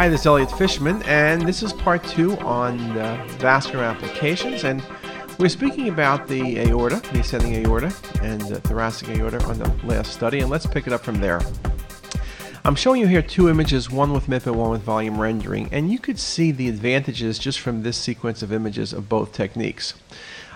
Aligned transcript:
Hi, 0.00 0.08
this 0.08 0.20
is 0.20 0.26
Elliot 0.26 0.50
Fishman, 0.52 1.02
and 1.02 1.42
this 1.46 1.62
is 1.62 1.74
part 1.74 2.02
two 2.04 2.34
on 2.38 2.80
uh, 2.96 3.22
vascular 3.32 3.84
applications. 3.84 4.64
And 4.64 4.82
we're 5.38 5.50
speaking 5.50 5.90
about 5.90 6.26
the 6.26 6.58
aorta, 6.60 7.02
the 7.12 7.20
ascending 7.20 7.66
aorta, 7.66 7.92
and 8.22 8.40
the 8.40 8.62
thoracic 8.62 9.10
aorta 9.10 9.44
on 9.44 9.58
the 9.58 9.68
last 9.84 10.14
study. 10.14 10.40
And 10.40 10.48
let's 10.48 10.64
pick 10.64 10.86
it 10.86 10.94
up 10.94 11.02
from 11.02 11.20
there. 11.20 11.42
I'm 12.64 12.76
showing 12.76 13.02
you 13.02 13.08
here 13.08 13.20
two 13.20 13.50
images, 13.50 13.90
one 13.90 14.14
with 14.14 14.26
MIP 14.26 14.46
and 14.46 14.56
one 14.56 14.70
with 14.70 14.80
volume 14.80 15.20
rendering, 15.20 15.68
and 15.70 15.92
you 15.92 15.98
could 15.98 16.18
see 16.18 16.50
the 16.50 16.70
advantages 16.70 17.38
just 17.38 17.60
from 17.60 17.82
this 17.82 17.98
sequence 17.98 18.40
of 18.40 18.54
images 18.54 18.94
of 18.94 19.06
both 19.06 19.34
techniques. 19.34 19.92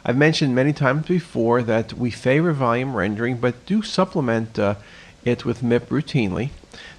I've 0.06 0.16
mentioned 0.16 0.54
many 0.54 0.72
times 0.72 1.06
before 1.06 1.62
that 1.64 1.92
we 1.92 2.10
favor 2.10 2.54
volume 2.54 2.96
rendering, 2.96 3.36
but 3.36 3.66
do 3.66 3.82
supplement 3.82 4.58
uh, 4.58 4.76
it 5.22 5.44
with 5.44 5.60
MIP 5.60 5.88
routinely. 5.88 6.48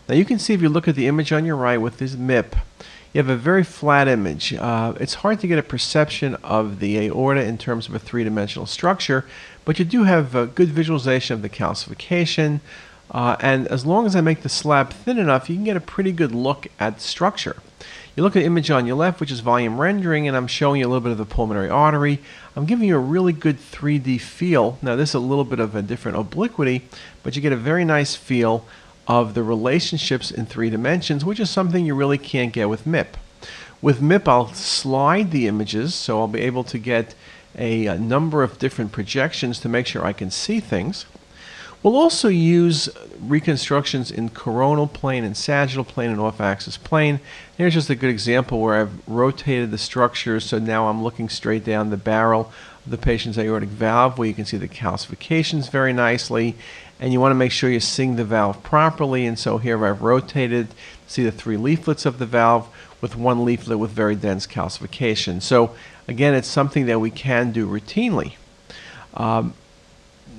Now 0.08 0.16
you 0.16 0.26
can 0.26 0.40
see 0.40 0.54
if 0.54 0.62
you 0.62 0.70
look 0.70 0.88
at 0.88 0.96
the 0.96 1.08
image 1.08 1.32
on 1.32 1.46
your 1.46 1.56
right 1.56 1.78
with 1.78 1.98
this 1.98 2.16
MIP, 2.16 2.54
you 3.14 3.20
have 3.20 3.30
a 3.30 3.38
very 3.38 3.64
flat 3.64 4.08
image. 4.08 4.54
Uh, 4.54 4.94
it's 5.00 5.16
hard 5.16 5.40
to 5.40 5.48
get 5.48 5.58
a 5.58 5.64
perception 5.64 6.36
of 6.44 6.80
the 6.80 6.98
aorta 7.00 7.44
in 7.44 7.58
terms 7.58 7.88
of 7.88 7.96
a 7.96 8.00
three-dimensional 8.00 8.66
structure, 8.66 9.26
but 9.64 9.80
you 9.80 9.86
do 9.86 10.04
have 10.04 10.36
a 10.36 10.48
good 10.48 10.68
visualization 10.68 11.34
of 11.34 11.42
the 11.42 11.50
calcification, 11.50 12.60
uh, 13.12 13.38
and 13.40 13.68
as 13.68 13.86
long 13.86 14.06
as 14.06 14.16
I 14.16 14.22
make 14.22 14.42
the 14.42 14.50
slab 14.50 14.92
thin 14.92 15.18
enough, 15.18 15.50
you 15.50 15.56
can 15.56 15.64
get 15.64 15.78
a 15.78 15.82
pretty 15.82 16.12
good 16.12 16.34
look 16.34 16.68
at 16.80 17.00
structure. 17.02 17.56
You 18.16 18.24
look 18.24 18.36
at 18.36 18.40
the 18.40 18.46
image 18.46 18.72
on 18.72 18.86
your 18.86 18.96
left, 18.96 19.20
which 19.20 19.32
is 19.32 19.42
volume 19.42 19.80
rendering, 19.80 20.28
and 20.28 20.38
I'm 20.38 20.48
showing 20.48 20.80
you 20.80 20.88
a 20.88 20.90
little 20.90 21.02
bit 21.02 21.12
of 21.12 21.18
the 21.18 21.26
pulmonary 21.26 21.70
artery. 21.70 22.20
I'm 22.56 22.66
giving 22.66 22.88
you 22.88 22.96
a 22.96 23.00
really 23.00 23.34
good 23.34 23.58
3D 23.58 24.22
feel. 24.22 24.78
Now, 24.82 24.96
this 24.96 25.10
is 25.10 25.16
a 25.16 25.20
little 25.20 25.44
bit 25.44 25.60
of 25.60 25.76
a 25.76 25.82
different 25.82 26.18
obliquity, 26.18 26.88
but 27.24 27.36
you 27.36 27.42
get 27.42 27.52
a 27.52 27.58
very 27.58 27.84
nice 27.84 28.16
feel 28.16 28.66
of 29.08 29.34
the 29.34 29.44
relationships 29.44 30.32
in 30.32 30.46
three 30.46 30.70
dimensions, 30.70 31.24
which 31.24 31.40
is 31.40 31.50
something 31.50 31.86
you 31.86 31.96
really 31.96 32.18
can't 32.18 32.54
get 32.54 32.70
with 32.70 32.86
MIP. 32.86 33.08
With 33.82 34.02
MIP, 34.02 34.28
I'll 34.28 34.54
slide 34.54 35.32
the 35.32 35.48
images, 35.48 35.94
so 35.94 36.20
I'll 36.20 36.28
be 36.28 36.42
able 36.42 36.64
to 36.66 36.78
get 36.78 37.14
a, 37.58 37.86
a 37.86 37.98
number 37.98 38.44
of 38.44 38.58
different 38.58 38.92
projections 38.92 39.60
to 39.60 39.70
make 39.70 39.88
sure 39.88 40.04
I 40.04 40.14
can 40.14 40.32
see 40.32 40.60
things. 40.60 41.06
We'll 41.84 41.98
also 41.98 42.30
use 42.30 42.90
reconstructions 43.20 44.10
in 44.10 44.30
coronal 44.30 44.88
plane 44.88 45.24
and 45.24 45.38
sagittal 45.38 45.84
plane 45.84 46.10
and 46.10 46.20
off-axis 46.20 46.78
plane. 46.78 47.20
Here's 47.58 47.76
just 47.76 47.92
a 47.92 47.96
good 47.96 48.10
example 48.10 48.60
where 48.60 48.82
I've 48.82 49.08
rotated 49.08 49.70
the 49.70 49.78
structure 49.78 50.40
so 50.40 50.58
now 50.58 50.88
I'm 50.88 51.04
looking 51.04 51.30
straight 51.30 51.64
down 51.64 51.92
the 51.92 51.98
barrel 51.98 52.52
of 52.84 52.92
the 52.92 52.98
patient's 52.98 53.38
aortic 53.38 53.70
valve 53.70 54.18
where 54.18 54.28
you 54.28 54.34
can 54.34 54.46
see 54.46 54.58
the 54.58 54.68
calcifications 54.68 55.70
very 55.70 55.94
nicely 55.94 56.56
and 57.00 57.12
you 57.12 57.20
want 57.20 57.32
to 57.32 57.36
make 57.36 57.52
sure 57.52 57.70
you're 57.70 57.80
seeing 57.80 58.16
the 58.16 58.24
valve 58.24 58.62
properly 58.64 59.26
and 59.26 59.38
so 59.38 59.58
here 59.58 59.86
I've 59.86 60.02
rotated 60.02 60.68
see 61.08 61.24
the 61.24 61.32
three 61.32 61.58
leaflets 61.58 62.06
of 62.06 62.20
the 62.20 62.26
valve 62.26 62.68
with 63.02 63.16
one 63.16 63.46
leaflet 63.46 63.78
with 63.78 63.92
very 63.92 64.16
dense 64.16 64.48
calcification. 64.48 65.42
So 65.42 65.76
again 66.08 66.34
it's 66.34 66.48
something 66.48 66.86
that 66.88 67.00
we 67.00 67.12
can 67.12 67.52
do 67.52 67.68
routinely. 67.68 68.36
Um, 69.14 69.54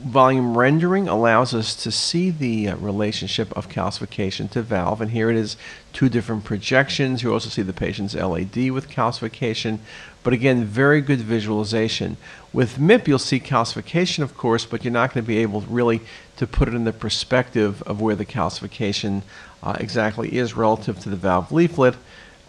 volume 0.04 0.56
rendering 0.56 1.08
allows 1.08 1.54
us 1.54 1.74
to 1.74 1.90
see 1.90 2.30
the 2.30 2.68
uh, 2.68 2.76
relationship 2.76 3.56
of 3.56 3.68
calcification 3.68 4.48
to 4.50 4.62
valve 4.62 5.00
and 5.00 5.10
here 5.10 5.30
it 5.30 5.36
is 5.36 5.56
two 5.92 6.08
different 6.08 6.44
projections 6.44 7.22
you 7.22 7.32
also 7.32 7.48
see 7.48 7.62
the 7.62 7.72
patient's 7.72 8.14
LAD 8.14 8.70
with 8.70 8.88
calcification 8.88 9.78
but 10.22 10.32
again 10.32 10.64
very 10.64 11.00
good 11.00 11.20
visualization 11.20 12.16
with 12.52 12.78
MIP 12.78 13.08
you'll 13.08 13.18
see 13.18 13.40
calcification 13.40 14.22
of 14.22 14.36
course 14.36 14.66
but 14.66 14.84
you're 14.84 14.92
not 14.92 15.14
going 15.14 15.24
to 15.24 15.26
be 15.26 15.38
able 15.38 15.62
really 15.62 16.00
to 16.36 16.46
put 16.46 16.68
it 16.68 16.74
in 16.74 16.84
the 16.84 16.92
perspective 16.92 17.82
of 17.82 18.00
where 18.00 18.14
the 18.14 18.26
calcification 18.26 19.22
uh, 19.62 19.76
exactly 19.80 20.36
is 20.36 20.54
relative 20.54 20.98
to 21.00 21.08
the 21.08 21.16
valve 21.16 21.50
leaflet 21.52 21.96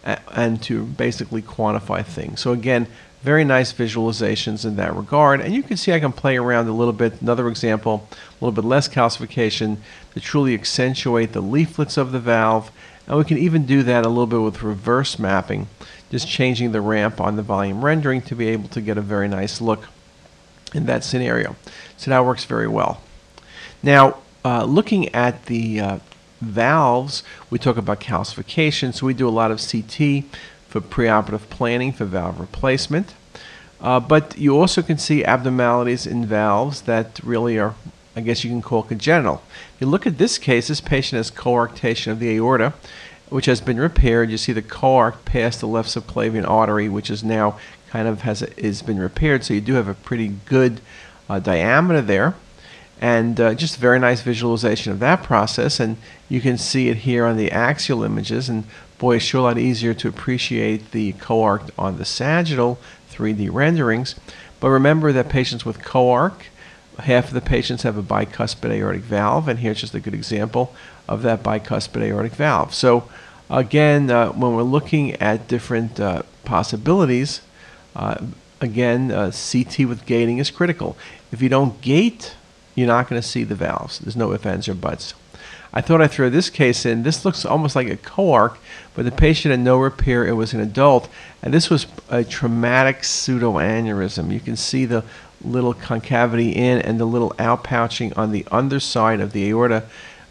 and 0.04 0.62
to 0.62 0.84
basically 0.84 1.42
quantify 1.42 2.04
things 2.04 2.40
so 2.40 2.52
again 2.52 2.86
very 3.22 3.44
nice 3.44 3.72
visualizations 3.72 4.64
in 4.64 4.76
that 4.76 4.94
regard. 4.94 5.40
And 5.40 5.54
you 5.54 5.62
can 5.62 5.76
see 5.76 5.92
I 5.92 6.00
can 6.00 6.12
play 6.12 6.36
around 6.36 6.68
a 6.68 6.72
little 6.72 6.92
bit. 6.92 7.20
Another 7.20 7.48
example, 7.48 8.08
a 8.12 8.44
little 8.44 8.52
bit 8.52 8.66
less 8.66 8.88
calcification 8.88 9.78
to 10.14 10.20
truly 10.20 10.54
accentuate 10.54 11.32
the 11.32 11.40
leaflets 11.40 11.96
of 11.96 12.12
the 12.12 12.20
valve. 12.20 12.70
And 13.06 13.18
we 13.18 13.24
can 13.24 13.38
even 13.38 13.66
do 13.66 13.82
that 13.84 14.04
a 14.04 14.08
little 14.08 14.26
bit 14.26 14.40
with 14.40 14.62
reverse 14.62 15.18
mapping, 15.18 15.68
just 16.10 16.28
changing 16.28 16.72
the 16.72 16.80
ramp 16.80 17.20
on 17.20 17.36
the 17.36 17.42
volume 17.42 17.84
rendering 17.84 18.22
to 18.22 18.36
be 18.36 18.48
able 18.48 18.68
to 18.68 18.80
get 18.80 18.98
a 18.98 19.02
very 19.02 19.28
nice 19.28 19.60
look 19.60 19.88
in 20.74 20.86
that 20.86 21.02
scenario. 21.02 21.56
So 21.96 22.10
that 22.10 22.24
works 22.24 22.44
very 22.44 22.68
well. 22.68 23.00
Now, 23.82 24.18
uh, 24.44 24.64
looking 24.64 25.14
at 25.14 25.46
the 25.46 25.80
uh, 25.80 25.98
valves, 26.40 27.22
we 27.50 27.58
talk 27.58 27.76
about 27.76 28.00
calcification. 28.00 28.94
So 28.94 29.06
we 29.06 29.14
do 29.14 29.28
a 29.28 29.30
lot 29.30 29.50
of 29.50 29.58
CT 29.58 30.24
for 30.68 30.80
preoperative 30.80 31.48
planning 31.50 31.92
for 31.92 32.04
valve 32.04 32.40
replacement. 32.40 33.14
Uh, 33.80 34.00
but 34.00 34.36
you 34.36 34.58
also 34.58 34.82
can 34.82 34.98
see 34.98 35.24
abnormalities 35.24 36.06
in 36.06 36.26
valves 36.26 36.82
that 36.82 37.20
really 37.22 37.58
are, 37.58 37.74
I 38.16 38.20
guess 38.20 38.42
you 38.42 38.50
can 38.50 38.62
call 38.62 38.82
congenital. 38.82 39.42
If 39.74 39.80
you 39.80 39.86
look 39.86 40.06
at 40.06 40.18
this 40.18 40.36
case, 40.36 40.68
this 40.68 40.80
patient 40.80 41.18
has 41.18 41.30
coarctation 41.30 42.10
of 42.10 42.18
the 42.18 42.30
aorta, 42.30 42.74
which 43.28 43.46
has 43.46 43.60
been 43.60 43.78
repaired. 43.78 44.30
You 44.30 44.38
see 44.38 44.52
the 44.52 44.62
coarct 44.62 45.24
past 45.24 45.60
the 45.60 45.68
left 45.68 45.88
subclavian 45.90 46.48
artery, 46.48 46.88
which 46.88 47.08
is 47.08 47.22
now 47.22 47.58
kind 47.88 48.08
of 48.08 48.22
has 48.22 48.42
is 48.42 48.82
been 48.82 48.98
repaired. 48.98 49.44
So 49.44 49.54
you 49.54 49.60
do 49.60 49.74
have 49.74 49.88
a 49.88 49.94
pretty 49.94 50.28
good 50.46 50.80
uh, 51.28 51.38
diameter 51.38 52.02
there 52.02 52.34
and 53.00 53.40
uh, 53.40 53.54
just 53.54 53.76
a 53.76 53.80
very 53.80 53.98
nice 53.98 54.22
visualization 54.22 54.92
of 54.92 54.98
that 55.00 55.22
process. 55.22 55.80
And 55.80 55.96
you 56.28 56.40
can 56.40 56.58
see 56.58 56.88
it 56.88 56.98
here 56.98 57.24
on 57.24 57.36
the 57.36 57.50
axial 57.52 58.02
images. 58.02 58.48
And 58.48 58.64
boy 58.98 59.16
it's 59.16 59.24
sure 59.24 59.40
a 59.40 59.44
lot 59.44 59.58
easier 59.58 59.94
to 59.94 60.08
appreciate 60.08 60.90
the 60.90 61.12
coarct 61.14 61.70
on 61.78 61.98
the 61.98 62.04
sagittal 62.04 62.78
3D 63.10 63.52
renderings. 63.52 64.14
But 64.60 64.70
remember 64.70 65.12
that 65.12 65.28
patients 65.28 65.64
with 65.64 65.78
coarc 65.80 66.34
half 66.98 67.28
of 67.28 67.34
the 67.34 67.40
patients 67.40 67.84
have 67.84 67.96
a 67.96 68.02
bicuspid 68.02 68.70
aortic 68.70 69.02
valve. 69.02 69.48
And 69.48 69.60
here's 69.60 69.80
just 69.80 69.94
a 69.94 70.00
good 70.00 70.14
example 70.14 70.74
of 71.08 71.22
that 71.22 71.42
bicuspid 71.42 72.02
aortic 72.02 72.32
valve. 72.32 72.74
So 72.74 73.08
again 73.48 74.10
uh, 74.10 74.30
when 74.32 74.54
we're 74.54 74.62
looking 74.62 75.12
at 75.14 75.48
different 75.48 75.98
uh, 76.00 76.22
possibilities 76.44 77.40
uh, 77.94 78.16
again 78.60 79.10
uh, 79.10 79.30
CT 79.30 79.80
with 79.80 80.04
gating 80.06 80.38
is 80.38 80.50
critical. 80.50 80.96
If 81.30 81.40
you 81.40 81.48
don't 81.48 81.80
gate 81.80 82.34
you're 82.78 82.86
not 82.86 83.08
going 83.08 83.20
to 83.20 83.26
see 83.26 83.44
the 83.44 83.54
valves. 83.54 83.98
There's 83.98 84.16
no 84.16 84.32
ifs, 84.32 84.46
ands, 84.46 84.68
or 84.68 84.74
buts. 84.74 85.14
I 85.72 85.80
thought 85.80 86.00
I'd 86.00 86.10
throw 86.10 86.30
this 86.30 86.48
case 86.48 86.86
in. 86.86 87.02
This 87.02 87.24
looks 87.24 87.44
almost 87.44 87.76
like 87.76 87.88
a 87.88 87.96
coarc, 87.96 88.56
but 88.94 89.04
the 89.04 89.12
patient 89.12 89.50
had 89.50 89.60
no 89.60 89.78
repair. 89.78 90.26
It 90.26 90.32
was 90.32 90.54
an 90.54 90.60
adult, 90.60 91.08
and 91.42 91.52
this 91.52 91.68
was 91.68 91.86
a 92.08 92.24
traumatic 92.24 93.02
pseudoaneurysm. 93.02 94.32
You 94.32 94.40
can 94.40 94.56
see 94.56 94.86
the 94.86 95.04
little 95.44 95.74
concavity 95.74 96.52
in 96.52 96.80
and 96.80 96.98
the 96.98 97.04
little 97.04 97.30
outpouching 97.32 98.16
on 98.16 98.32
the 98.32 98.46
underside 98.50 99.20
of 99.20 99.32
the 99.32 99.48
aorta, 99.48 99.84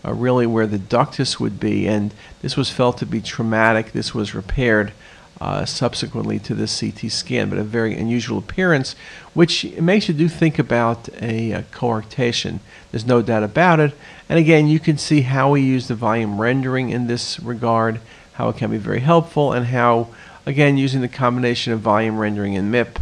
uh, 0.03 0.13
really 0.13 0.47
where 0.47 0.68
the 0.68 0.80
ductus 0.80 1.40
would 1.40 1.59
be. 1.59 1.88
And 1.88 2.13
this 2.41 2.57
was 2.57 2.72
felt 2.72 2.97
to 2.97 3.06
be 3.06 3.22
traumatic. 3.22 3.91
This 3.91 4.16
was 4.16 4.34
repaired 4.34 4.91
uh, 5.40 5.66
subsequently 5.66 6.40
to 6.40 6.56
this 6.56 6.80
CT 6.80 7.12
scan, 7.12 7.50
but 7.50 7.59
a 7.59 7.64
very 7.64 7.96
unusual 7.96 8.38
appearance, 8.38 8.96
which 9.34 9.66
makes 9.75 10.08
you 10.08 10.14
do 10.14 10.28
think 10.28 10.58
about 10.58 11.09
a, 11.22 11.52
a 11.52 11.62
coarctation. 11.64 12.59
There's 12.92 13.06
no 13.06 13.22
doubt 13.22 13.44
about 13.44 13.80
it. 13.80 13.94
And 14.30 14.40
again, 14.40 14.68
you 14.68 14.80
can 14.80 14.98
see 14.98 15.22
how 15.22 15.52
we 15.52 15.62
use 15.62 15.88
the 15.88 15.96
volume 15.96 16.42
rendering 16.42 16.90
in 16.90 17.08
this 17.08 17.40
regard, 17.40 18.00
how 18.34 18.50
it 18.50 18.58
can 18.58 18.72
be 18.72 18.78
very 18.78 19.00
helpful, 19.00 19.53
and 19.53 19.68
how, 19.68 20.08
again, 20.46 20.78
using 20.78 21.02
the 21.02 21.08
combination 21.08 21.74
of 21.74 21.80
volume 21.80 22.18
rendering 22.18 22.56
and 22.56 22.74
MIP, 22.74 23.00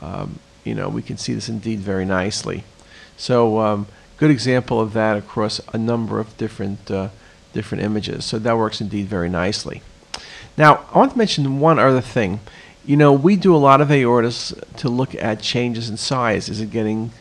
um, 0.00 0.38
you 0.64 0.74
know, 0.74 0.88
we 0.88 1.02
can 1.02 1.16
see 1.16 1.34
this 1.34 1.48
indeed 1.48 1.80
very 1.80 2.04
nicely. 2.04 2.64
So, 3.16 3.60
um, 3.60 3.86
good 4.16 4.30
example 4.30 4.80
of 4.80 4.92
that 4.92 5.16
across 5.16 5.60
a 5.72 5.78
number 5.78 6.18
of 6.20 6.36
different 6.36 6.90
uh, 6.90 7.08
different 7.52 7.84
images. 7.84 8.24
So 8.24 8.38
that 8.38 8.56
works 8.56 8.80
indeed 8.80 9.06
very 9.06 9.28
nicely. 9.28 9.82
Now, 10.56 10.84
I 10.92 10.98
want 10.98 11.12
to 11.12 11.18
mention 11.18 11.60
one 11.60 11.78
other 11.78 12.00
thing. 12.00 12.40
You 12.84 12.96
know, 12.96 13.12
we 13.12 13.36
do 13.36 13.54
a 13.54 13.58
lot 13.58 13.80
of 13.80 13.88
aortas 13.88 14.52
to 14.78 14.88
look 14.88 15.14
at 15.14 15.40
changes 15.40 15.88
in 15.88 15.96
size. 15.96 16.48
Is 16.48 16.60
it 16.60 16.70
getting 16.70 17.12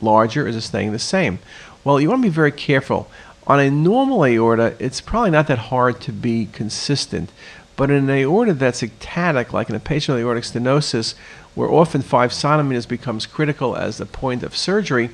larger? 0.00 0.46
Is 0.46 0.56
it 0.56 0.62
staying 0.62 0.92
the 0.92 0.98
same? 0.98 1.38
Well, 1.84 2.00
you 2.00 2.08
want 2.08 2.22
to 2.22 2.28
be 2.28 2.34
very 2.34 2.52
careful. 2.52 3.08
On 3.46 3.60
a 3.60 3.70
normal 3.70 4.24
aorta, 4.24 4.74
it's 4.78 5.00
probably 5.02 5.30
not 5.30 5.46
that 5.48 5.58
hard 5.58 6.00
to 6.02 6.12
be 6.12 6.48
consistent. 6.52 7.30
But 7.76 7.90
in 7.90 8.08
an 8.08 8.10
aorta 8.10 8.54
that's 8.54 8.82
ectatic, 8.82 9.52
like 9.52 9.68
in 9.68 9.76
a 9.76 9.80
patient 9.80 10.16
with 10.16 10.24
aortic 10.24 10.44
stenosis, 10.44 11.14
where 11.54 11.70
often 11.70 12.02
5 12.02 12.32
centimeters 12.32 12.86
becomes 12.86 13.26
critical 13.26 13.76
as 13.76 13.98
the 13.98 14.06
point 14.06 14.42
of 14.42 14.56
surgery, 14.56 15.10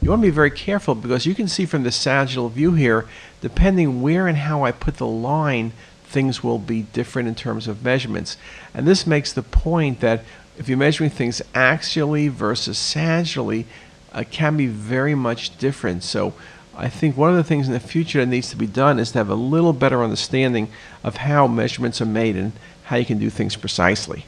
you 0.00 0.10
want 0.10 0.22
to 0.22 0.26
be 0.26 0.30
very 0.30 0.50
careful 0.50 0.94
because 0.94 1.26
you 1.26 1.34
can 1.34 1.48
see 1.48 1.66
from 1.66 1.82
the 1.82 1.92
sagittal 1.92 2.48
view 2.48 2.72
here, 2.74 3.06
depending 3.40 4.02
where 4.02 4.26
and 4.26 4.38
how 4.38 4.64
I 4.64 4.72
put 4.72 4.96
the 4.96 5.06
line, 5.06 5.72
things 6.12 6.44
will 6.44 6.58
be 6.58 6.82
different 6.82 7.28
in 7.28 7.34
terms 7.34 7.66
of 7.66 7.82
measurements. 7.82 8.36
And 8.74 8.86
this 8.86 9.06
makes 9.06 9.32
the 9.32 9.42
point 9.42 10.00
that 10.00 10.24
if 10.58 10.68
you're 10.68 10.78
measuring 10.78 11.10
things 11.10 11.40
axially 11.54 12.30
versus 12.30 12.76
sagittally, 12.76 13.64
uh, 14.12 14.24
can 14.30 14.56
be 14.56 14.66
very 14.66 15.14
much 15.14 15.56
different. 15.58 16.02
So 16.04 16.34
I 16.76 16.88
think 16.88 17.16
one 17.16 17.30
of 17.30 17.36
the 17.36 17.44
things 17.44 17.66
in 17.66 17.72
the 17.72 17.80
future 17.80 18.20
that 18.20 18.26
needs 18.26 18.50
to 18.50 18.56
be 18.56 18.66
done 18.66 18.98
is 18.98 19.12
to 19.12 19.18
have 19.18 19.30
a 19.30 19.34
little 19.34 19.72
better 19.72 20.02
understanding 20.02 20.68
of 21.02 21.16
how 21.16 21.46
measurements 21.46 22.00
are 22.00 22.06
made 22.06 22.36
and 22.36 22.52
how 22.84 22.96
you 22.96 23.04
can 23.04 23.18
do 23.18 23.30
things 23.30 23.56
precisely. 23.56 24.26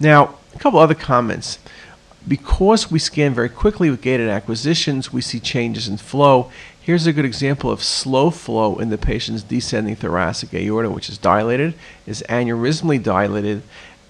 Now, 0.00 0.34
a 0.54 0.58
couple 0.58 0.78
other 0.78 0.94
comments. 0.94 1.58
Because 2.26 2.90
we 2.90 2.98
scan 2.98 3.32
very 3.32 3.48
quickly 3.48 3.90
with 3.90 4.02
gated 4.02 4.28
acquisitions, 4.28 5.12
we 5.12 5.20
see 5.20 5.40
changes 5.40 5.88
in 5.88 5.96
flow. 5.96 6.50
Here's 6.88 7.06
a 7.06 7.12
good 7.12 7.26
example 7.26 7.70
of 7.70 7.82
slow 7.82 8.30
flow 8.30 8.78
in 8.78 8.88
the 8.88 8.96
patient's 8.96 9.42
descending 9.42 9.94
thoracic 9.94 10.54
aorta, 10.54 10.88
which 10.88 11.10
is 11.10 11.18
dilated, 11.18 11.74
is 12.06 12.24
aneurysmally 12.30 13.02
dilated. 13.02 13.60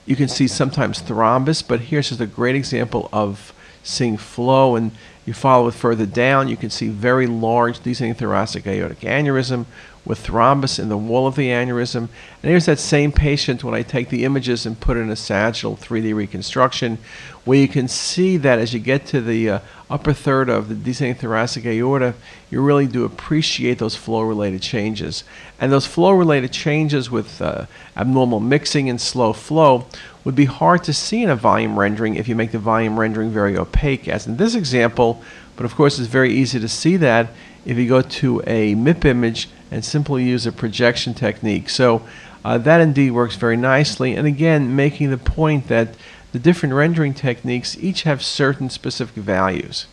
You 0.06 0.14
can 0.14 0.28
see 0.28 0.46
sometimes 0.46 1.02
thrombus, 1.02 1.66
but 1.66 1.80
here's 1.80 2.10
just 2.10 2.20
a 2.20 2.26
great 2.26 2.54
example 2.54 3.08
of 3.12 3.52
seeing 3.82 4.16
flow 4.16 4.76
and 4.76 4.92
you 5.26 5.32
follow 5.32 5.66
it 5.66 5.74
further 5.74 6.06
down, 6.06 6.46
you 6.46 6.56
can 6.56 6.70
see 6.70 6.86
very 6.86 7.26
large 7.26 7.80
descending 7.80 8.14
thoracic 8.14 8.64
aortic 8.64 9.00
aneurysm 9.00 9.66
with 10.08 10.26
thrombus 10.26 10.78
in 10.80 10.88
the 10.88 10.96
wall 10.96 11.26
of 11.26 11.36
the 11.36 11.50
aneurysm. 11.50 12.08
And 12.42 12.50
here's 12.50 12.64
that 12.64 12.78
same 12.78 13.12
patient 13.12 13.62
when 13.62 13.74
I 13.74 13.82
take 13.82 14.08
the 14.08 14.24
images 14.24 14.64
and 14.64 14.80
put 14.80 14.96
in 14.96 15.10
a 15.10 15.16
sagittal 15.16 15.76
3D 15.76 16.14
reconstruction, 16.14 16.96
where 17.44 17.58
you 17.58 17.68
can 17.68 17.88
see 17.88 18.38
that 18.38 18.58
as 18.58 18.72
you 18.72 18.80
get 18.80 19.04
to 19.08 19.20
the 19.20 19.50
uh, 19.50 19.58
upper 19.90 20.14
third 20.14 20.48
of 20.48 20.70
the 20.70 20.74
descending 20.74 21.14
thoracic 21.14 21.66
aorta, 21.66 22.14
you 22.50 22.62
really 22.62 22.86
do 22.86 23.04
appreciate 23.04 23.78
those 23.78 23.96
flow-related 23.96 24.62
changes. 24.62 25.24
And 25.60 25.70
those 25.70 25.86
flow-related 25.86 26.52
changes 26.52 27.10
with 27.10 27.42
uh, 27.42 27.66
abnormal 27.94 28.40
mixing 28.40 28.88
and 28.88 28.98
slow 28.98 29.34
flow 29.34 29.86
would 30.24 30.34
be 30.34 30.46
hard 30.46 30.84
to 30.84 30.94
see 30.94 31.22
in 31.22 31.28
a 31.28 31.36
volume 31.36 31.78
rendering 31.78 32.16
if 32.16 32.28
you 32.28 32.34
make 32.34 32.52
the 32.52 32.58
volume 32.58 32.98
rendering 32.98 33.30
very 33.30 33.58
opaque, 33.58 34.08
as 34.08 34.26
in 34.26 34.38
this 34.38 34.54
example, 34.54 35.22
but 35.54 35.66
of 35.66 35.74
course 35.74 35.98
it's 35.98 36.08
very 36.08 36.32
easy 36.32 36.58
to 36.58 36.68
see 36.68 36.96
that 36.96 37.28
if 37.66 37.76
you 37.76 37.86
go 37.86 38.00
to 38.00 38.40
a 38.46 38.74
MIP 38.74 39.04
image 39.04 39.48
and 39.70 39.84
simply 39.84 40.24
use 40.24 40.46
a 40.46 40.52
projection 40.52 41.14
technique. 41.14 41.68
So 41.68 42.02
uh, 42.44 42.58
that 42.58 42.80
indeed 42.80 43.10
works 43.10 43.36
very 43.36 43.56
nicely, 43.56 44.14
and 44.14 44.26
again, 44.26 44.74
making 44.74 45.10
the 45.10 45.18
point 45.18 45.68
that 45.68 45.88
the 46.32 46.38
different 46.38 46.74
rendering 46.74 47.14
techniques 47.14 47.76
each 47.78 48.02
have 48.02 48.22
certain 48.22 48.70
specific 48.70 49.16
values. 49.16 49.86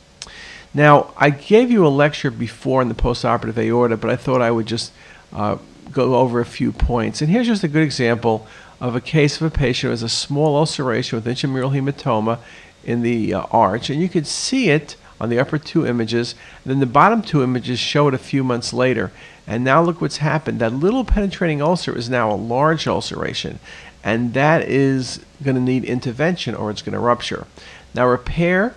Now, 0.73 1.13
I 1.17 1.29
gave 1.29 1.71
you 1.71 1.87
a 1.87 1.89
lecture 1.89 2.29
before 2.29 2.81
on 2.81 2.89
the 2.89 2.95
postoperative 2.95 3.57
aorta, 3.57 3.95
but 3.95 4.09
I 4.09 4.17
thought 4.17 4.41
I 4.41 4.51
would 4.51 4.65
just 4.65 4.91
uh, 5.31 5.57
go 5.91 6.15
over 6.15 6.41
a 6.41 6.45
few 6.45 6.71
points. 6.73 7.21
And 7.21 7.29
here's 7.29 7.47
just 7.47 7.63
a 7.63 7.69
good 7.69 7.83
example 7.83 8.45
of 8.81 8.95
a 8.95 9.01
case 9.01 9.39
of 9.39 9.47
a 9.47 9.49
patient 9.49 9.87
who 9.87 9.89
has 9.91 10.03
a 10.03 10.09
small 10.09 10.57
ulceration 10.57 11.15
with 11.15 11.27
intramural 11.27 11.71
hematoma 11.71 12.39
in 12.83 13.01
the 13.01 13.33
uh, 13.33 13.41
arch, 13.51 13.89
and 13.89 14.01
you 14.01 14.09
can 14.09 14.25
see 14.25 14.69
it 14.69 14.97
on 15.19 15.29
the 15.29 15.39
upper 15.39 15.57
two 15.57 15.87
images. 15.87 16.35
And 16.63 16.71
then 16.71 16.79
the 16.81 16.85
bottom 16.85 17.21
two 17.21 17.41
images 17.41 17.79
show 17.79 18.09
it 18.09 18.13
a 18.13 18.19
few 18.19 18.43
months 18.43 18.73
later. 18.73 19.11
And 19.47 19.63
now 19.63 19.81
look 19.81 20.01
what's 20.01 20.17
happened. 20.17 20.59
That 20.59 20.73
little 20.73 21.05
penetrating 21.05 21.61
ulcer 21.61 21.95
is 21.95 22.09
now 22.09 22.31
a 22.31 22.35
large 22.35 22.87
ulceration, 22.87 23.59
and 24.03 24.33
that 24.33 24.63
is 24.63 25.23
going 25.43 25.55
to 25.55 25.61
need 25.61 25.83
intervention 25.83 26.55
or 26.55 26.71
it's 26.71 26.81
going 26.81 26.93
to 26.93 26.99
rupture. 26.99 27.45
Now, 27.93 28.07
repair, 28.07 28.75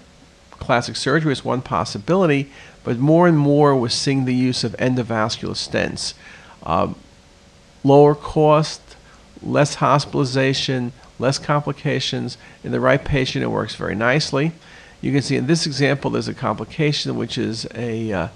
classic 0.52 0.96
surgery 0.96 1.32
is 1.32 1.44
one 1.44 1.62
possibility, 1.62 2.50
but 2.84 2.98
more 2.98 3.26
and 3.26 3.38
more 3.38 3.74
we're 3.74 3.88
seeing 3.88 4.24
the 4.24 4.34
use 4.34 4.64
of 4.64 4.72
endovascular 4.76 5.54
stents. 5.54 6.14
Uh, 6.62 6.92
lower 7.82 8.14
cost, 8.14 8.80
less 9.42 9.76
hospitalization, 9.76 10.92
less 11.18 11.38
complications. 11.38 12.38
In 12.62 12.72
the 12.72 12.80
right 12.80 13.02
patient, 13.02 13.42
it 13.42 13.48
works 13.48 13.74
very 13.74 13.94
nicely. 13.94 14.52
You 15.00 15.12
can 15.12 15.22
see 15.22 15.36
in 15.36 15.46
this 15.46 15.66
example, 15.66 16.10
there's 16.10 16.28
a 16.28 16.34
complication 16.34 17.16
which 17.16 17.38
is 17.38 17.66
a, 17.74 18.12
uh, 18.12 18.28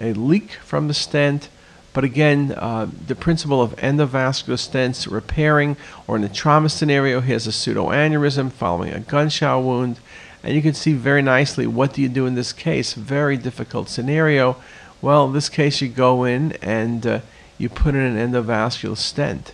a 0.00 0.12
leak 0.12 0.52
from 0.52 0.88
the 0.88 0.94
stent. 0.94 1.48
But 1.94 2.02
again, 2.02 2.52
uh, 2.56 2.88
the 3.06 3.14
principle 3.14 3.62
of 3.62 3.76
endovascular 3.76 4.58
stents 4.58 5.10
repairing, 5.10 5.76
or 6.06 6.16
in 6.16 6.24
a 6.24 6.28
trauma 6.28 6.68
scenario, 6.68 7.20
here's 7.20 7.46
a 7.46 7.50
pseudoaneurysm 7.50 8.52
following 8.52 8.92
a 8.92 8.98
gunshot 8.98 9.62
wound. 9.62 10.00
And 10.42 10.54
you 10.54 10.60
can 10.60 10.74
see 10.74 10.92
very 10.92 11.22
nicely 11.22 11.66
what 11.68 11.94
do 11.94 12.02
you 12.02 12.08
do 12.08 12.26
in 12.26 12.34
this 12.34 12.52
case. 12.52 12.94
Very 12.94 13.36
difficult 13.36 13.88
scenario. 13.88 14.56
Well, 15.00 15.26
in 15.26 15.32
this 15.34 15.48
case, 15.48 15.80
you 15.80 15.88
go 15.88 16.24
in 16.24 16.52
and 16.60 17.06
uh, 17.06 17.20
you 17.58 17.68
put 17.68 17.94
in 17.94 18.00
an 18.00 18.32
endovascular 18.32 18.96
stent. 18.96 19.52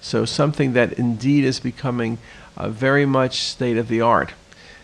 So 0.00 0.24
something 0.24 0.74
that 0.74 0.92
indeed 0.92 1.44
is 1.44 1.58
becoming 1.58 2.18
uh, 2.56 2.68
very 2.68 3.06
much 3.06 3.42
state 3.42 3.76
of 3.76 3.88
the 3.88 4.00
art. 4.00 4.32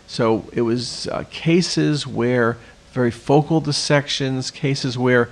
So 0.09 0.49
it 0.53 0.62
was 0.62 1.06
uh, 1.09 1.25
cases 1.31 2.06
where 2.06 2.56
very 2.93 3.11
focal 3.12 3.61
dissections, 3.61 4.50
cases 4.50 4.99
where 4.99 5.29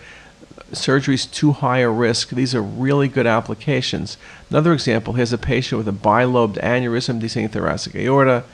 surgery 0.72 1.14
is 1.14 1.26
too 1.26 1.52
high 1.52 1.78
a 1.78 1.90
risk. 1.90 2.30
These 2.30 2.54
are 2.54 2.62
really 2.62 3.08
good 3.08 3.26
applications. 3.26 4.16
Another 4.50 4.72
example, 4.72 5.14
here's 5.14 5.32
a 5.32 5.38
patient 5.38 5.78
with 5.78 5.88
a 5.88 5.92
bilobed 5.92 6.60
aneurysm, 6.62 7.20
descending 7.20 7.50
thoracic 7.50 7.94
aorta, 7.94 8.44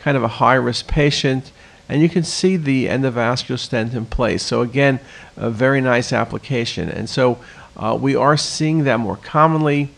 kind 0.00 0.16
of 0.16 0.22
a 0.22 0.28
high 0.28 0.54
risk 0.54 0.86
patient, 0.86 1.52
and 1.88 2.02
you 2.02 2.08
can 2.08 2.22
see 2.22 2.56
the 2.56 2.86
endovascular 2.86 3.58
stent 3.58 3.94
in 3.94 4.06
place. 4.06 4.42
So 4.42 4.62
again, 4.62 5.00
a 5.36 5.50
very 5.50 5.80
nice 5.80 6.12
application. 6.12 6.88
And 6.88 7.08
so 7.08 7.38
uh, 7.76 7.98
we 8.00 8.14
are 8.14 8.36
seeing 8.36 8.84
that 8.84 8.98
more 8.98 9.16
commonly. 9.16 9.90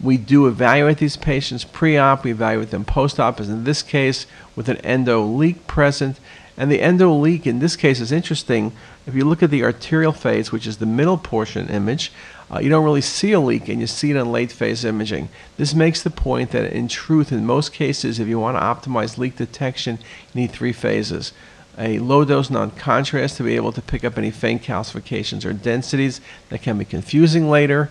We 0.00 0.16
do 0.16 0.46
evaluate 0.46 0.98
these 0.98 1.16
patients 1.16 1.64
pre-op, 1.64 2.24
we 2.24 2.30
evaluate 2.30 2.70
them 2.70 2.84
post-op, 2.84 3.40
as 3.40 3.48
in 3.48 3.64
this 3.64 3.82
case, 3.82 4.26
with 4.54 4.68
an 4.68 4.76
endo 4.78 5.22
leak 5.22 5.66
present. 5.66 6.20
And 6.58 6.72
the 6.72 6.82
endo 6.82 7.14
leak 7.14 7.46
in 7.46 7.60
this 7.60 7.76
case 7.76 8.00
is 8.00 8.10
interesting. 8.10 8.72
If 9.06 9.14
you 9.14 9.24
look 9.24 9.44
at 9.44 9.50
the 9.50 9.62
arterial 9.62 10.12
phase, 10.12 10.50
which 10.50 10.66
is 10.66 10.78
the 10.78 10.86
middle 10.86 11.16
portion 11.16 11.68
image, 11.68 12.12
uh, 12.52 12.58
you 12.58 12.68
don't 12.68 12.84
really 12.84 13.00
see 13.00 13.30
a 13.30 13.38
leak 13.38 13.68
and 13.68 13.80
you 13.80 13.86
see 13.86 14.10
it 14.10 14.16
on 14.16 14.32
late 14.32 14.50
phase 14.50 14.84
imaging. 14.84 15.28
This 15.56 15.72
makes 15.72 16.02
the 16.02 16.10
point 16.10 16.50
that 16.50 16.72
in 16.72 16.88
truth, 16.88 17.30
in 17.30 17.46
most 17.46 17.72
cases, 17.72 18.18
if 18.18 18.26
you 18.26 18.40
want 18.40 18.56
to 18.56 18.90
optimize 18.90 19.18
leak 19.18 19.36
detection, 19.36 19.98
you 20.34 20.40
need 20.40 20.50
three 20.50 20.72
phases. 20.72 21.32
A 21.78 22.00
low 22.00 22.24
dose 22.24 22.50
non 22.50 22.72
contrast 22.72 23.36
to 23.36 23.44
be 23.44 23.54
able 23.54 23.70
to 23.70 23.80
pick 23.80 24.02
up 24.02 24.18
any 24.18 24.32
faint 24.32 24.62
calcifications 24.62 25.44
or 25.44 25.52
densities 25.52 26.20
that 26.48 26.60
can 26.60 26.76
be 26.76 26.84
confusing 26.84 27.48
later 27.48 27.88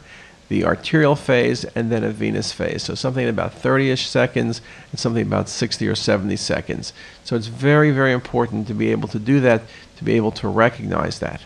the 0.49 0.63
arterial 0.63 1.15
phase, 1.15 1.65
and 1.65 1.91
then 1.91 2.03
a 2.03 2.09
venous 2.09 2.51
phase. 2.51 2.83
So 2.83 2.95
something 2.95 3.27
about 3.27 3.53
30 3.53 3.91
ish 3.91 4.07
seconds 4.07 4.61
and 4.91 4.99
something 4.99 5.21
about 5.21 5.49
60 5.49 5.87
or 5.87 5.95
70 5.95 6.35
seconds. 6.37 6.93
So 7.23 7.35
it's 7.35 7.47
very, 7.47 7.91
very 7.91 8.13
important 8.13 8.67
to 8.67 8.73
be 8.73 8.91
able 8.91 9.07
to 9.09 9.19
do 9.19 9.39
that, 9.41 9.63
to 9.97 10.03
be 10.03 10.13
able 10.13 10.31
to 10.33 10.47
recognize 10.47 11.19
that. 11.19 11.41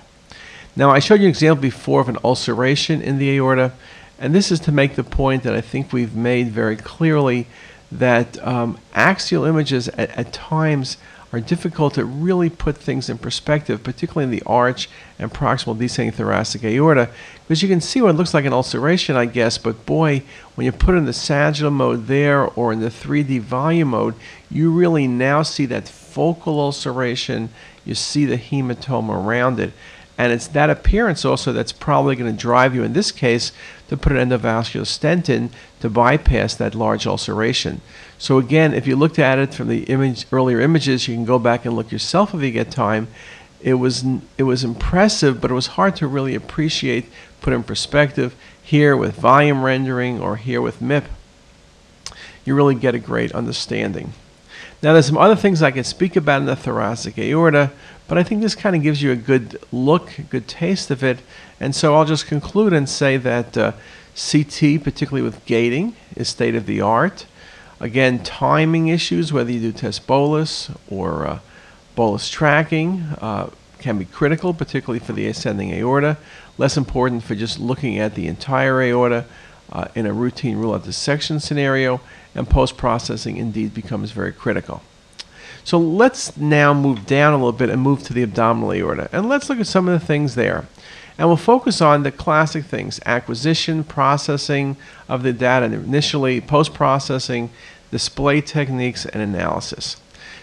Now, 0.75 0.91
I 0.91 1.00
showed 1.00 1.20
you 1.20 1.25
an 1.25 1.31
example 1.31 1.62
before 1.62 2.01
of 2.01 2.10
an 2.10 2.17
ulceration 2.24 3.01
in 3.01 3.17
the 3.17 3.36
aorta, 3.36 3.74
and 4.20 4.34
this 4.34 4.51
is 4.51 4.60
to 4.62 4.72
make 4.72 4.96
the 4.96 5.03
point 5.03 5.43
that 5.43 5.55
I 5.55 5.62
think 5.62 5.91
we've 5.91 6.15
made 6.15 6.50
very 6.50 6.77
clearly 6.77 7.48
that 7.91 8.41
um, 8.46 8.77
axial 8.93 9.43
images 9.43 9.89
at, 9.89 10.17
at 10.17 10.31
times 10.31 10.98
are 11.34 11.39
difficult 11.39 11.93
to 11.96 12.05
really 12.05 12.50
put 12.50 12.77
things 12.77 13.10
in 13.10 13.17
perspective, 13.17 13.84
particularly 13.84 14.25
in 14.25 14.31
the 14.31 14.43
arch 14.46 14.89
and 15.17 15.31
proximal 15.31 15.77
descending 15.77 16.12
thoracic 16.12 16.63
aorta, 16.63 17.10
because 17.51 17.62
you 17.62 17.67
can 17.67 17.81
see 17.81 18.01
what 18.01 18.12
it 18.12 18.13
looks 18.13 18.34
like 18.34 18.46
an 18.46 18.53
ulceration, 18.53 19.17
I 19.17 19.25
guess, 19.25 19.58
but 19.58 19.86
boy, 19.86 20.24
when 20.55 20.63
you 20.63 20.72
put 20.72 20.96
in 20.96 21.03
the 21.03 21.12
sagittal 21.12 21.70
mode 21.70 22.08
there 22.08 22.46
or 22.46 22.72
in 22.72 22.79
the 22.79 22.88
3D 22.88 23.41
volume 23.41 23.89
mode, 23.89 24.15
you 24.50 24.72
really 24.72 25.05
now 25.05 25.43
see 25.43 25.65
that 25.65 25.86
focal 25.86 26.62
ulceration, 26.62 27.50
you 27.84 27.93
see 27.93 28.24
the 28.24 28.38
hematoma 28.38 29.22
around 29.22 29.60
it. 29.60 29.74
And 30.17 30.31
it's 30.31 30.48
that 30.48 30.70
appearance 30.70 31.25
also 31.25 31.51
that's 31.51 31.74
probably 31.74 32.15
going 32.15 32.31
to 32.31 32.41
drive 32.41 32.74
you, 32.74 32.84
in 32.84 32.93
this 32.93 33.12
case, 33.12 33.51
to 33.89 33.98
put 33.98 34.13
an 34.13 34.29
endovascular 34.29 34.88
stent 34.88 35.27
in 35.27 35.50
to 35.81 35.89
bypass 35.89 36.55
that 36.55 36.74
large 36.74 37.05
ulceration. 37.05 37.81
So 38.17 38.38
again, 38.38 38.74
if 38.74 38.88
you 38.88 38.96
looked 38.96 39.20
at 39.20 39.39
it 39.39 39.53
from 39.53 39.67
the 39.67 39.84
image, 39.84 40.25
earlier 40.31 40.62
images, 40.62 41.05
you 41.10 41.15
can 41.15 41.25
go 41.25 41.38
back 41.38 41.65
and 41.65 41.75
look 41.75 41.91
yourself 41.91 42.34
if 42.34 42.41
you 42.41 42.51
get 42.51 42.72
time. 42.72 43.10
It 43.63 43.75
was 43.75 44.03
it 44.38 44.44
was 44.44 44.63
impressive, 44.63 45.39
but 45.39 45.51
it 45.51 45.53
was 45.53 45.68
hard 45.68 45.96
to 45.98 46.08
really 46.08 46.36
appreciate, 46.36 47.06
put 47.41 47.53
in 47.53 47.63
perspective. 47.63 48.36
Here 48.63 48.96
with 48.96 49.15
volume 49.15 49.63
rendering 49.63 50.22
or 50.22 50.38
here 50.38 50.62
with 50.62 50.80
MIP, 50.80 51.03
you 52.46 52.56
really 52.56 52.75
get 52.75 52.96
a 52.96 53.00
great 53.00 53.32
understanding. 53.34 54.13
Now, 54.84 54.94
there's 54.94 55.06
some 55.06 55.18
other 55.18 55.36
things 55.36 55.62
I 55.62 55.70
can 55.70 55.84
speak 55.84 56.15
about 56.15 56.41
in 56.41 56.48
the 56.48 56.56
thoracic 56.56 57.20
aorta, 57.20 57.72
but 58.08 58.18
I 58.18 58.24
think 58.24 58.41
this 58.41 58.56
kind 58.56 58.75
of 58.75 58.82
gives 58.82 59.03
you 59.03 59.12
a 59.12 59.15
good 59.15 59.62
look, 59.72 60.12
good 60.30 60.48
taste 60.48 60.89
of 60.89 61.03
it. 61.03 61.20
And 61.60 61.75
so 61.75 61.94
I'll 61.94 62.06
just 62.06 62.25
conclude 62.25 62.74
and 62.74 62.89
say 62.89 63.18
that 63.18 63.56
uh, 63.56 63.74
CT, 64.15 64.84
particularly 64.84 65.22
with 65.22 65.46
gating, 65.46 65.96
is 66.15 66.30
state 66.30 66.56
of 66.56 66.65
the 66.65 66.82
art. 66.82 67.27
Again, 67.80 68.24
timing 68.24 68.88
issues, 68.88 69.32
whether 69.32 69.51
you 69.51 69.60
do 69.60 69.72
test 69.72 70.08
bolus 70.08 70.72
or 70.89 71.27
uh, 71.27 71.39
bolus 71.95 72.29
tracking, 72.29 73.01
uh, 73.21 73.50
can 73.79 73.98
be 73.98 74.05
critical, 74.05 74.53
particularly 74.53 75.00
for 75.00 75.13
the 75.13 75.27
ascending 75.27 75.71
aorta. 75.74 76.17
Less 76.57 76.77
important 76.77 77.24
for 77.24 77.36
just 77.36 77.60
looking 77.60 77.98
at 77.98 78.15
the 78.15 78.27
entire 78.27 78.81
aorta 78.81 79.25
uh, 79.71 79.88
in 79.95 80.05
a 80.05 80.13
routine 80.13 80.57
rule 80.57 80.74
out 80.74 80.83
dissection 80.83 81.39
scenario, 81.39 82.01
and 82.36 82.50
post 82.50 82.77
processing 82.77 83.38
indeed 83.38 83.74
becomes 83.74 84.12
very 84.12 84.31
critical. 84.31 84.81
So 85.63 85.77
let's 85.77 86.38
now 86.38 86.74
move 86.74 87.05
down 87.05 87.33
a 87.33 87.38
little 87.38 87.51
bit 87.51 87.69
and 87.69 87.81
move 87.81 88.03
to 88.03 88.13
the 88.13 88.24
abdominal 88.24 88.74
aorta. 88.74 89.10
And 89.12 89.29
let's 89.29 89.50
look 89.50 89.60
at 89.60 89.67
some 89.67 89.88
of 89.88 90.00
the 90.00 90.05
things 90.05 90.36
there. 90.36 90.67
And 91.17 91.27
we'll 91.27 91.38
focus 91.38 91.81
on 91.81 92.03
the 92.03 92.12
classic 92.12 92.65
things 92.65 93.00
acquisition, 93.05 93.83
processing 93.83 94.75
of 95.07 95.24
the 95.24 95.33
data 95.33 95.65
initially, 95.65 96.41
post 96.41 96.74
processing, 96.74 97.51
display 97.91 98.41
techniques, 98.41 99.05
and 99.05 99.21
analysis. 99.21 99.98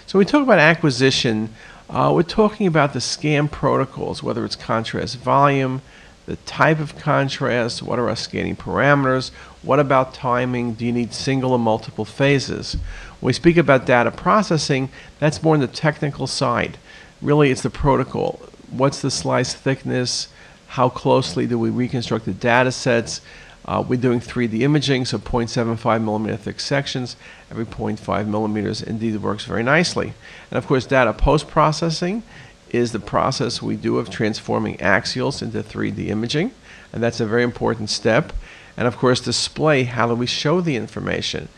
So 0.08 0.18
when 0.18 0.24
we 0.24 0.30
talk 0.30 0.42
about 0.42 0.58
acquisition, 0.58 1.54
uh, 1.90 2.10
we're 2.14 2.22
talking 2.22 2.66
about 2.66 2.94
the 2.94 3.00
scan 3.00 3.46
protocols, 3.46 4.22
whether 4.22 4.42
it's 4.42 4.56
contrast 4.56 5.18
volume, 5.18 5.82
the 6.24 6.36
type 6.36 6.80
of 6.80 6.96
contrast, 6.96 7.82
what 7.82 7.98
are 7.98 8.08
our 8.08 8.16
scanning 8.16 8.56
parameters, 8.56 9.28
what 9.60 9.78
about 9.78 10.14
timing, 10.14 10.72
do 10.72 10.86
you 10.86 10.92
need 10.92 11.12
single 11.12 11.52
or 11.52 11.58
multiple 11.58 12.06
phases? 12.06 12.78
When 13.20 13.28
we 13.28 13.32
speak 13.34 13.58
about 13.58 13.84
data 13.84 14.10
processing, 14.10 14.88
that's 15.18 15.42
more 15.42 15.52
on 15.52 15.60
the 15.60 15.66
technical 15.66 16.26
side. 16.26 16.78
Really, 17.20 17.50
it's 17.50 17.60
the 17.60 17.68
protocol. 17.68 18.40
What's 18.70 19.02
the 19.02 19.10
slice 19.10 19.52
thickness? 19.52 20.28
How 20.68 20.88
closely 20.88 21.46
do 21.46 21.58
we 21.58 21.68
reconstruct 21.68 22.24
the 22.24 22.32
data 22.32 22.72
sets? 22.72 23.20
Uh, 23.68 23.84
we're 23.86 24.00
doing 24.00 24.18
3D 24.18 24.60
imaging, 24.60 25.04
so 25.04 25.18
0.75 25.18 26.02
millimeter 26.02 26.38
thick 26.38 26.58
sections 26.58 27.16
every 27.50 27.66
0.5 27.66 28.26
millimeters 28.26 28.80
indeed 28.80 29.14
it 29.14 29.20
works 29.20 29.44
very 29.44 29.62
nicely. 29.62 30.14
And 30.50 30.56
of 30.56 30.66
course, 30.66 30.86
data 30.86 31.12
post 31.12 31.48
processing 31.48 32.22
is 32.70 32.92
the 32.92 32.98
process 32.98 33.60
we 33.60 33.76
do 33.76 33.98
of 33.98 34.08
transforming 34.08 34.78
axials 34.78 35.42
into 35.42 35.62
3D 35.62 36.08
imaging, 36.08 36.52
and 36.94 37.02
that's 37.02 37.20
a 37.20 37.26
very 37.26 37.42
important 37.42 37.90
step. 37.90 38.32
And 38.74 38.88
of 38.88 38.96
course, 38.96 39.20
display 39.20 39.84
how 39.84 40.06
do 40.06 40.14
we 40.14 40.26
show 40.26 40.62
the 40.62 40.74
information? 40.74 41.48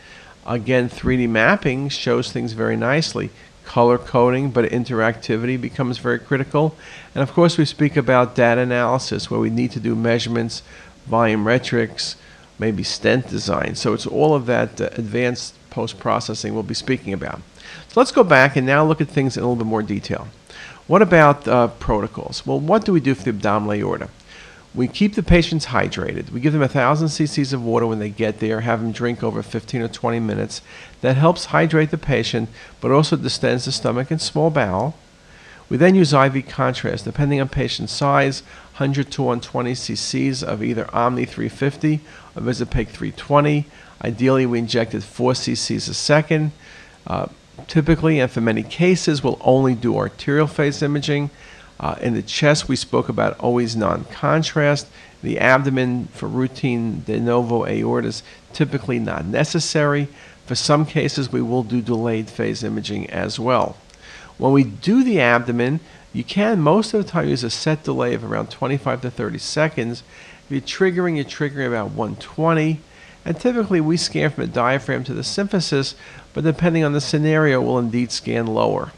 Again, 0.45 0.89
3D 0.89 1.29
mapping 1.29 1.87
shows 1.87 2.29
things 2.29 2.51
very 2.51 2.75
nicely. 2.75 3.29
Color 3.63 3.99
coding, 3.99 4.51
but 4.51 4.69
interactivity 4.69 5.59
becomes 5.61 5.97
very 5.97 6.19
critical. 6.19 6.75
And 7.15 7.21
of 7.21 7.31
course, 7.31 7.57
we 7.57 7.63
speak 7.63 7.95
about 7.95 8.35
data 8.35 8.59
analysis 8.59 9.31
where 9.31 9.39
we 9.39 9.49
need 9.49 9.71
to 9.71 9.79
do 9.79 9.95
measurements, 9.95 10.61
volumetrics, 11.09 12.15
maybe 12.59 12.83
stent 12.83 13.27
design. 13.27 13.75
So 13.75 13.93
it's 13.93 14.05
all 14.05 14.35
of 14.35 14.45
that 14.45 14.79
uh, 14.79 14.89
advanced 14.93 15.55
post 15.69 15.99
processing 15.99 16.53
we'll 16.53 16.63
be 16.63 16.73
speaking 16.73 17.13
about. 17.13 17.41
So 17.87 17.99
let's 17.99 18.11
go 18.11 18.23
back 18.23 18.55
and 18.55 18.65
now 18.65 18.85
look 18.85 19.01
at 19.01 19.07
things 19.07 19.37
in 19.37 19.43
a 19.43 19.45
little 19.45 19.63
bit 19.63 19.67
more 19.67 19.83
detail. 19.83 20.27
What 20.87 21.01
about 21.01 21.47
uh, 21.47 21.67
protocols? 21.67 22.45
Well, 22.45 22.59
what 22.59 22.85
do 22.85 22.93
we 22.93 22.99
do 22.99 23.15
for 23.15 23.23
the 23.23 23.29
abdominal 23.29 23.73
aorta? 23.73 24.09
We 24.73 24.87
keep 24.87 25.15
the 25.15 25.23
patients 25.23 25.67
hydrated. 25.67 26.29
We 26.29 26.39
give 26.39 26.53
them 26.53 26.61
1,000 26.61 27.07
cc's 27.07 27.51
of 27.51 27.63
water 27.63 27.85
when 27.85 27.99
they 27.99 28.09
get 28.09 28.39
there, 28.39 28.61
have 28.61 28.81
them 28.81 28.93
drink 28.93 29.21
over 29.21 29.43
15 29.43 29.81
or 29.81 29.87
20 29.89 30.19
minutes. 30.19 30.61
That 31.01 31.17
helps 31.17 31.45
hydrate 31.45 31.91
the 31.91 31.97
patient, 31.97 32.49
but 32.79 32.91
also 32.91 33.17
distends 33.17 33.65
the 33.65 33.73
stomach 33.73 34.11
and 34.11 34.21
small 34.21 34.49
bowel. 34.49 34.95
We 35.71 35.77
then 35.77 35.95
use 35.95 36.11
IV 36.11 36.49
contrast, 36.49 37.05
depending 37.05 37.39
on 37.39 37.47
patient 37.47 37.89
size, 37.89 38.43
100 38.73 39.09
to 39.11 39.21
120 39.21 39.71
cc's 39.71 40.43
of 40.43 40.61
either 40.61 40.93
Omni 40.93 41.23
350 41.23 42.01
or 42.35 42.41
Visipaque 42.41 42.89
320. 42.89 43.65
Ideally, 44.03 44.45
we 44.45 44.59
injected 44.59 45.01
4 45.01 45.31
cc's 45.31 45.87
a 45.87 45.93
second. 45.93 46.51
Uh, 47.07 47.27
typically, 47.69 48.19
and 48.19 48.29
for 48.29 48.41
many 48.41 48.63
cases, 48.63 49.23
we'll 49.23 49.39
only 49.39 49.73
do 49.73 49.95
arterial 49.95 50.45
phase 50.45 50.81
imaging. 50.81 51.29
Uh, 51.79 51.95
in 52.01 52.15
the 52.15 52.21
chest, 52.21 52.67
we 52.67 52.75
spoke 52.75 53.07
about 53.07 53.39
always 53.39 53.73
non 53.73 54.03
contrast. 54.11 54.87
The 55.23 55.39
abdomen 55.39 56.07
for 56.07 56.27
routine 56.27 57.03
de 57.05 57.17
novo 57.17 57.63
aortas, 57.63 58.23
typically 58.51 58.99
not 58.99 59.23
necessary. 59.23 60.09
For 60.45 60.55
some 60.55 60.85
cases, 60.85 61.31
we 61.31 61.41
will 61.41 61.63
do 61.63 61.81
delayed 61.81 62.29
phase 62.29 62.61
imaging 62.61 63.09
as 63.09 63.39
well. 63.39 63.77
When 64.41 64.53
we 64.53 64.63
do 64.63 65.03
the 65.03 65.19
abdomen, 65.19 65.81
you 66.13 66.23
can 66.23 66.61
most 66.61 66.95
of 66.95 67.05
the 67.05 67.11
time 67.11 67.29
use 67.29 67.43
a 67.43 67.51
set 67.51 67.83
delay 67.83 68.15
of 68.15 68.23
around 68.23 68.49
25 68.49 69.01
to 69.01 69.11
30 69.11 69.37
seconds. 69.37 70.01
If 70.49 70.51
you're 70.51 70.61
triggering, 70.61 71.15
you're 71.15 71.25
triggering 71.25 71.67
about 71.67 71.91
120. 71.91 72.79
And 73.23 73.39
typically, 73.39 73.79
we 73.81 73.97
scan 73.97 74.31
from 74.31 74.47
the 74.47 74.51
diaphragm 74.51 75.03
to 75.03 75.13
the 75.13 75.21
symphysis, 75.21 75.93
but 76.33 76.43
depending 76.43 76.83
on 76.83 76.93
the 76.93 77.01
scenario, 77.01 77.61
we'll 77.61 77.77
indeed 77.77 78.11
scan 78.11 78.47
lower. 78.47 78.93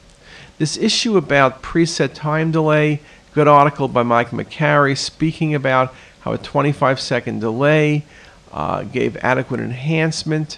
This 0.60 0.78
issue 0.78 1.18
about 1.18 1.62
preset 1.62 2.14
time 2.14 2.54
delay, 2.54 3.02
good 3.34 3.50
article 3.50 3.90
by 3.90 4.04
Mike 4.04 4.30
Macari 4.30 4.98
speaking 4.98 5.54
about 5.54 5.94
how 6.22 6.32
a 6.32 6.38
25 6.38 7.02
second 7.02 7.42
delay 7.42 8.06
uh, 8.54 8.84
gave 8.84 9.18
adequate 9.18 9.60
enhancement 9.60 10.58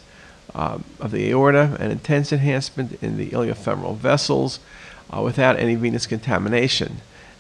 uh, 0.53 0.79
of 0.99 1.11
the 1.11 1.29
aorta 1.29 1.75
and 1.79 1.91
intense 1.91 2.31
enhancement 2.31 3.01
in 3.01 3.17
the 3.17 3.29
iliofemoral 3.31 3.97
vessels 3.97 4.59
uh, 5.15 5.21
without 5.21 5.57
any 5.57 5.75
venous 5.75 6.07
contamination. 6.07 6.97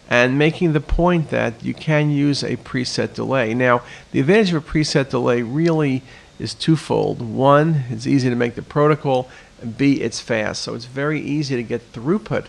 And 0.09 0.37
making 0.37 0.73
the 0.73 0.81
point 0.81 1.29
that 1.29 1.63
you 1.63 1.73
can 1.73 2.11
use 2.11 2.43
a 2.43 2.57
preset 2.57 3.15
delay. 3.15 3.53
Now, 3.53 3.81
the 4.11 4.19
advantage 4.19 4.53
of 4.53 4.63
a 4.63 4.71
preset 4.71 5.09
delay 5.09 5.41
really 5.41 6.03
is 6.37 6.53
twofold. 6.53 7.21
One, 7.21 7.85
it's 7.89 8.05
easy 8.05 8.29
to 8.29 8.35
make 8.35 8.55
the 8.55 8.61
protocol, 8.61 9.29
and 9.61 9.77
B, 9.77 10.01
it's 10.01 10.19
fast. 10.19 10.61
So 10.61 10.75
it's 10.75 10.85
very 10.85 11.19
easy 11.19 11.55
to 11.55 11.63
get 11.63 11.91
throughput. 11.91 12.45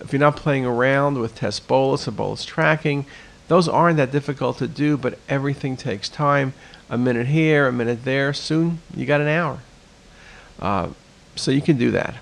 If 0.00 0.12
you're 0.12 0.20
not 0.20 0.36
playing 0.36 0.66
around 0.66 1.18
with 1.18 1.34
test 1.34 1.66
bolus 1.66 2.06
or 2.06 2.12
bolus 2.12 2.44
tracking, 2.44 3.06
those 3.48 3.68
aren't 3.68 3.96
that 3.96 4.12
difficult 4.12 4.58
to 4.58 4.68
do, 4.68 4.96
but 4.96 5.18
everything 5.28 5.76
takes 5.76 6.08
time. 6.08 6.54
A 6.88 6.98
minute 6.98 7.28
here, 7.28 7.66
a 7.66 7.72
minute 7.72 8.04
there, 8.04 8.32
soon 8.32 8.80
you 8.94 9.06
got 9.06 9.20
an 9.20 9.28
hour. 9.28 9.60
Uh, 10.62 10.88
so 11.34 11.50
you 11.50 11.60
can 11.60 11.76
do 11.76 11.90
that. 11.90 12.14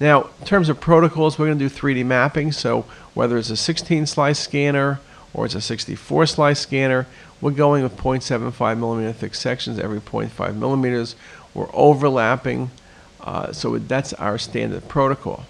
Now, 0.00 0.30
in 0.40 0.46
terms 0.46 0.68
of 0.68 0.80
protocols, 0.80 1.38
we're 1.38 1.46
going 1.46 1.58
to 1.58 1.68
do 1.68 1.74
3D 1.74 2.04
mapping. 2.04 2.50
So 2.50 2.86
whether 3.12 3.36
it's 3.36 3.50
a 3.50 3.56
16 3.56 4.06
slice 4.06 4.38
scanner 4.40 5.00
or 5.32 5.44
it's 5.44 5.54
a 5.54 5.60
64 5.60 6.26
slice 6.26 6.60
scanner, 6.60 7.06
we're 7.40 7.50
going 7.50 7.82
with 7.82 7.96
0.75 7.96 8.78
millimeter 8.78 9.12
thick 9.12 9.34
sections 9.34 9.78
every 9.78 10.00
0.5 10.00 10.56
millimeters. 10.56 11.14
We're 11.52 11.68
overlapping, 11.72 12.70
uh, 13.20 13.52
so 13.52 13.78
that's 13.78 14.12
our 14.14 14.38
standard 14.38 14.88
protocol. 14.88 15.44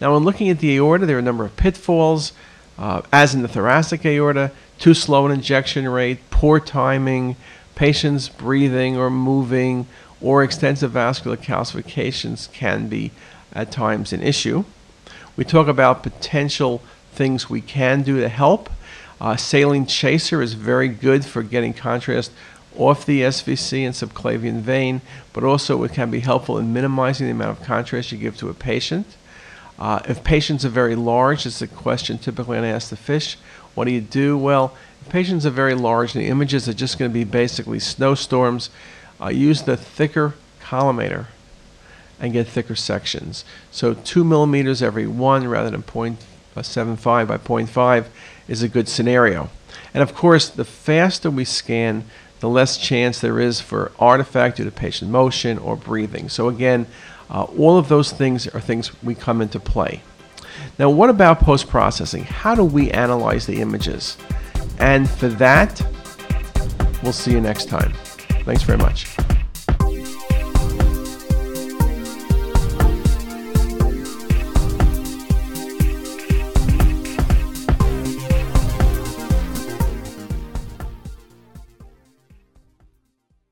Now, 0.00 0.14
when 0.14 0.24
looking 0.24 0.50
at 0.50 0.58
the 0.58 0.76
aorta, 0.76 1.06
there 1.06 1.16
are 1.16 1.20
a 1.20 1.22
number 1.22 1.44
of 1.44 1.56
pitfalls, 1.56 2.32
uh, 2.78 3.02
as 3.12 3.34
in 3.34 3.42
the 3.42 3.48
thoracic 3.48 4.04
aorta, 4.04 4.52
too 4.78 4.94
slow 4.94 5.26
an 5.26 5.32
injection 5.32 5.88
rate, 5.88 6.18
poor 6.30 6.60
timing, 6.60 7.36
patients 7.74 8.28
breathing 8.28 8.96
or 8.96 9.10
moving, 9.10 9.86
or 10.22 10.42
extensive 10.42 10.92
vascular 10.92 11.36
calcifications 11.36 12.50
can 12.52 12.88
be 12.88 13.10
at 13.52 13.70
times 13.70 14.12
an 14.12 14.22
issue. 14.22 14.64
We 15.36 15.44
talk 15.44 15.66
about 15.66 16.02
potential 16.02 16.82
things 17.12 17.50
we 17.50 17.60
can 17.60 18.02
do 18.02 18.20
to 18.20 18.28
help. 18.28 18.70
Uh, 19.20 19.36
saline 19.36 19.86
chaser 19.86 20.42
is 20.42 20.54
very 20.54 20.88
good 20.88 21.24
for 21.24 21.42
getting 21.42 21.72
contrast 21.72 22.32
off 22.76 23.04
the 23.04 23.20
SVC 23.20 23.84
and 23.84 23.94
subclavian 23.94 24.60
vein, 24.60 25.00
but 25.32 25.44
also 25.44 25.82
it 25.84 25.92
can 25.92 26.10
be 26.10 26.20
helpful 26.20 26.58
in 26.58 26.72
minimizing 26.72 27.26
the 27.26 27.32
amount 27.32 27.58
of 27.58 27.64
contrast 27.64 28.12
you 28.12 28.18
give 28.18 28.36
to 28.38 28.48
a 28.48 28.54
patient. 28.54 29.06
Uh, 29.78 30.00
if 30.08 30.22
patients 30.24 30.64
are 30.64 30.70
very 30.70 30.94
large, 30.94 31.44
it's 31.44 31.62
a 31.62 31.66
question 31.66 32.18
typically 32.18 32.56
when 32.56 32.64
I 32.64 32.68
ask 32.68 32.88
the 32.88 32.96
fish, 32.96 33.36
what 33.74 33.84
do 33.84 33.90
you 33.90 34.00
do? 34.00 34.38
Well, 34.38 34.76
if 35.00 35.08
patients 35.08 35.44
are 35.44 35.50
very 35.50 35.74
large 35.74 36.12
the 36.12 36.26
images 36.26 36.68
are 36.68 36.74
just 36.74 36.98
going 36.98 37.10
to 37.10 37.14
be 37.14 37.24
basically 37.24 37.78
snowstorms, 37.78 38.70
uh, 39.22 39.28
use 39.28 39.62
the 39.62 39.76
thicker 39.76 40.34
collimator 40.60 41.26
and 42.20 42.32
get 42.32 42.46
thicker 42.46 42.74
sections. 42.74 43.44
So 43.70 43.94
two 43.94 44.24
millimeters 44.24 44.82
every 44.82 45.06
one 45.06 45.46
rather 45.48 45.70
than 45.70 45.82
0.75 45.82 47.28
by 47.28 47.36
0.5 47.36 48.06
is 48.48 48.62
a 48.62 48.68
good 48.68 48.88
scenario. 48.88 49.50
And 49.94 50.02
of 50.02 50.14
course, 50.14 50.48
the 50.48 50.64
faster 50.64 51.30
we 51.30 51.44
scan, 51.44 52.04
the 52.40 52.48
less 52.48 52.76
chance 52.76 53.20
there 53.20 53.40
is 53.40 53.60
for 53.60 53.92
artifact 53.98 54.56
due 54.56 54.64
to 54.64 54.70
patient 54.70 55.10
motion 55.10 55.58
or 55.58 55.76
breathing. 55.76 56.28
So 56.28 56.48
again, 56.48 56.86
uh, 57.30 57.44
all 57.44 57.78
of 57.78 57.88
those 57.88 58.12
things 58.12 58.46
are 58.48 58.60
things 58.60 59.02
we 59.02 59.14
come 59.14 59.40
into 59.40 59.58
play. 59.58 60.02
Now, 60.78 60.90
what 60.90 61.10
about 61.10 61.40
post 61.40 61.68
processing? 61.68 62.24
How 62.24 62.54
do 62.54 62.64
we 62.64 62.90
analyze 62.90 63.46
the 63.46 63.60
images? 63.60 64.16
And 64.78 65.08
for 65.08 65.28
that, 65.28 65.80
we'll 67.02 67.12
see 67.12 67.32
you 67.32 67.40
next 67.40 67.68
time. 67.68 67.92
Thanks 68.44 68.62
very 68.62 68.78
much. 68.78 69.11